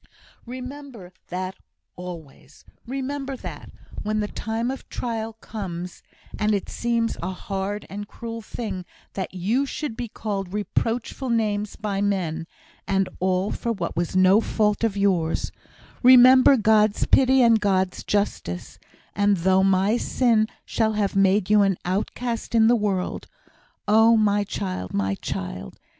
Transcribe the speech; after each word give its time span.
"Remember 0.47 1.13
that, 1.27 1.57
always. 1.95 2.65
Remember 2.87 3.35
that, 3.37 3.69
when 4.01 4.19
the 4.19 4.27
time 4.27 4.71
of 4.71 4.89
trial 4.89 5.33
comes 5.33 6.01
and 6.39 6.55
it 6.55 6.69
seems 6.69 7.17
a 7.21 7.29
hard 7.29 7.85
and 7.87 8.07
cruel 8.07 8.41
thing 8.41 8.83
that 9.13 9.35
you 9.35 9.67
should 9.67 9.95
be 9.95 10.07
called 10.07 10.53
reproachful 10.53 11.29
names 11.29 11.75
by 11.75 12.01
men, 12.01 12.47
and 12.87 13.09
all 13.19 13.51
for 13.51 13.71
what 13.71 13.95
was 13.95 14.15
no 14.15 14.41
fault 14.41 14.83
of 14.83 14.97
yours 14.97 15.51
remember 16.01 16.57
God's 16.57 17.05
pity 17.05 17.43
and 17.43 17.59
God's 17.61 18.03
justice; 18.03 18.79
and 19.15 19.37
though 19.37 19.63
my 19.63 19.97
sin 19.97 20.47
shall 20.65 20.93
have 20.93 21.15
made 21.15 21.47
you 21.47 21.61
an 21.61 21.77
outcast 21.85 22.55
in 22.55 22.65
the 22.65 22.75
world 22.75 23.27
oh, 23.87 24.17
my 24.17 24.43
child, 24.45 24.95
my 24.95 25.13
child!" 25.13 25.77